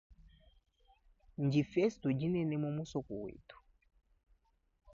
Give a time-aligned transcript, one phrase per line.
[1.45, 3.57] Ndifesto dinene mu musoko wetu.